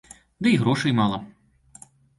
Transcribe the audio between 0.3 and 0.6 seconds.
Ды і